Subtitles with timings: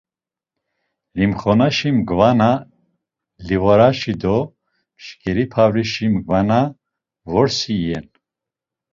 [1.17, 2.51] Limxonaşi mgvana,
[3.47, 6.61] livoraşi do mşǩeri pavrişi mgvana
[7.31, 8.05] vorsi iyen.